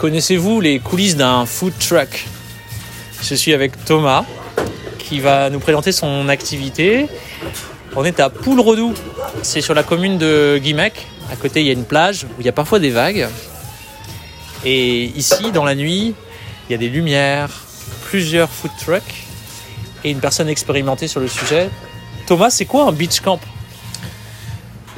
[0.00, 2.26] Connaissez-vous les coulisses d'un food truck?
[3.22, 4.24] Je suis avec Thomas
[4.98, 7.06] qui va nous présenter son activité.
[7.94, 8.94] On est à Poulredou,
[9.42, 11.06] c'est sur la commune de Guimec.
[11.30, 13.28] À côté, il y a une plage où il y a parfois des vagues.
[14.64, 16.14] Et ici, dans la nuit,
[16.66, 17.50] il y a des lumières,
[18.06, 19.26] plusieurs food trucks
[20.02, 21.68] et une personne expérimentée sur le sujet.
[22.26, 23.38] Thomas, c'est quoi un beach camp?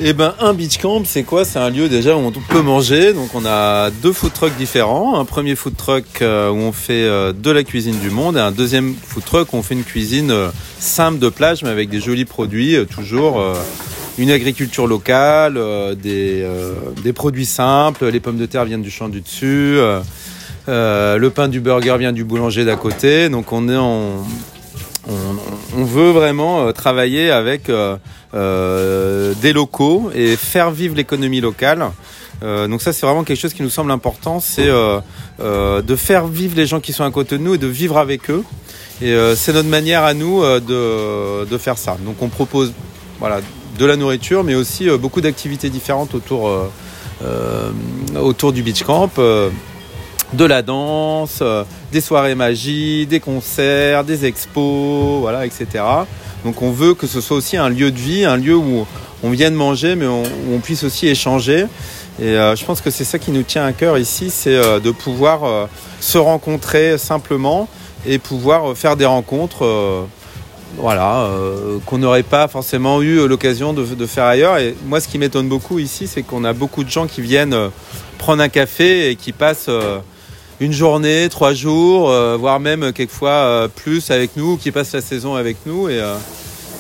[0.05, 1.45] Eh ben, un beach camp, c'est quoi?
[1.45, 3.13] C'est un lieu déjà où on peut manger.
[3.13, 5.21] Donc, on a deux food trucks différents.
[5.21, 8.41] Un premier food truck euh, où on fait euh, de la cuisine du monde et
[8.41, 10.49] un deuxième food truck où on fait une cuisine euh,
[10.81, 13.41] simple de plage mais avec des jolis produits, toujours
[14.19, 15.57] une agriculture locale,
[16.03, 16.45] des,
[17.15, 18.09] produits simples.
[18.09, 19.79] Les pommes de terre viennent du champ du dessus.
[20.67, 23.29] le pain du burger vient du boulanger d'à côté.
[23.29, 27.71] Donc, on est on, veut vraiment travailler avec
[29.43, 31.91] des locaux et faire vivre l'économie locale.
[32.43, 36.67] donc ça c'est vraiment quelque chose qui nous semble important, c'est de faire vivre les
[36.67, 38.45] gens qui sont à côté de nous et de vivre avec eux.
[39.01, 41.97] Et c'est notre manière à nous de, faire ça.
[42.05, 42.73] Donc on propose
[43.19, 43.41] voilà,
[43.79, 46.51] de la nourriture, mais aussi beaucoup d'activités différentes autour,
[48.15, 49.11] autour du beach camp
[50.33, 55.67] de la danse, euh, des soirées magie, des concerts, des expos, voilà, etc.
[56.45, 58.87] Donc on veut que ce soit aussi un lieu de vie, un lieu où
[59.23, 61.67] on vienne manger, mais on puisse aussi échanger.
[62.21, 64.81] Et euh, je pense que c'est ça qui nous tient à cœur ici, c'est euh,
[64.81, 65.69] de pouvoir
[66.01, 67.69] se rencontrer simplement
[68.07, 70.07] et pouvoir faire des rencontres
[70.79, 71.31] voilà,
[71.85, 74.59] qu'on n'aurait pas forcément eu l'occasion de, faire ailleurs.
[74.59, 77.71] Et moi, ce qui m'étonne beaucoup ici, c'est qu'on a beaucoup de gens qui viennent
[78.19, 79.69] prendre un café et qui passent
[80.63, 85.01] une journée, trois jours, euh, voire même quelquefois euh, plus avec nous, qui passent la
[85.01, 85.89] saison avec nous.
[85.89, 86.17] Euh,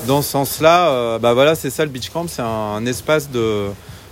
[0.07, 3.67] dans ce sens-là, bah voilà, c'est ça le beach camp, c'est un, espace de,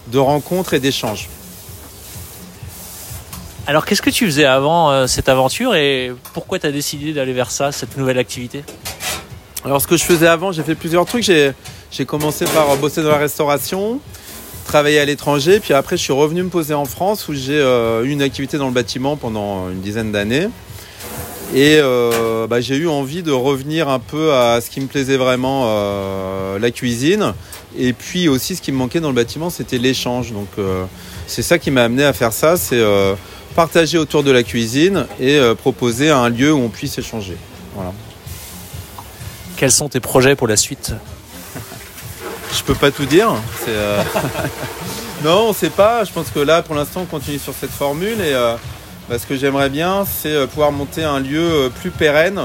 [0.09, 1.29] de rencontre et d'échange.
[3.67, 7.51] Alors qu'est-ce que tu faisais avant cette aventure et pourquoi tu as décidé d'aller vers
[7.51, 8.65] ça, cette nouvelle activité?
[9.65, 11.25] Alors ce que je faisais avant, j'ai fait plusieurs trucs.
[11.25, 14.01] J'ai commencé par bosser dans la restauration
[14.71, 15.59] travaillé à l'étranger.
[15.59, 18.57] Puis après, je suis revenu me poser en France où j'ai euh, eu une activité
[18.57, 20.49] dans le bâtiment pendant une dizaine d'années.
[21.55, 25.17] Et euh, bah, j'ai eu envie de revenir un peu à ce qui me plaisait
[25.17, 27.35] vraiment, euh, la cuisine.
[27.79, 30.33] Et puis aussi, ce qui me manquait dans le bâtiment, c'était l'échange.
[30.33, 30.49] Donc
[31.27, 32.83] c'est ça qui m'a amené à faire ça, c'est
[33.55, 37.37] partager autour de la cuisine et proposer un lieu où on puisse échanger.
[37.75, 37.93] Voilà.
[39.57, 40.95] Quels sont tes projets pour la suite?
[42.57, 43.31] Je peux pas tout dire.
[43.69, 44.03] Euh,
[45.25, 46.05] non, on sait pas.
[46.05, 48.21] Je pense que là, pour l'instant, on continue sur cette formule.
[48.21, 48.57] Et euh,
[49.11, 52.41] bah, ce que j'aimerais bien, c'est euh, pouvoir monter un lieu plus pérenne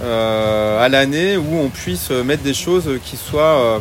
[0.00, 3.80] à l'année où on puisse mettre des choses qui soient,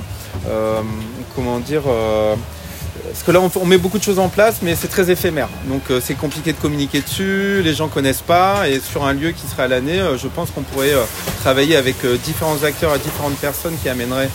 [1.36, 5.12] comment dire, parce que là, on, met beaucoup de choses en place, mais c'est très
[5.12, 5.47] éphémère.
[5.66, 7.62] Donc, c'est compliqué de communiquer dessus.
[7.64, 8.68] Les gens connaissent pas.
[8.68, 10.96] Et sur un lieu qui serait à l'année, je pense qu'on pourrait
[11.42, 14.31] travailler avec différents acteurs et différentes personnes qui amèneraient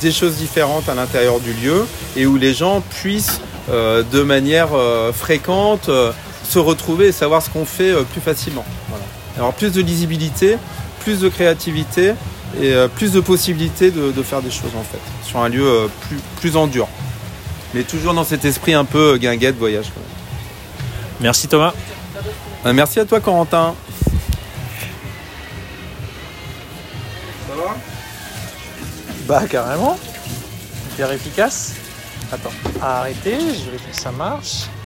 [0.00, 1.84] des choses différentes à l'intérieur du lieu
[2.16, 6.12] et où les gens puissent euh, de manière euh, fréquente euh,
[6.44, 8.64] se retrouver et savoir ce qu'on fait plus facilement.
[9.36, 10.56] Alors plus de lisibilité,
[11.00, 12.14] plus de créativité
[12.60, 16.56] et plus de possibilités de, faire des choses en fait sur un lieu plus, plus
[16.56, 16.86] en dur.
[17.74, 19.86] Mais toujours dans cet esprit un peu guinguette voyage.
[21.20, 21.72] Merci Thomas.
[22.64, 23.74] Merci à toi Corentin.
[29.26, 29.98] Bah carrément.
[30.92, 31.74] Hyper efficace.
[32.30, 34.66] Attends, arrêtez, je vais que ça marche.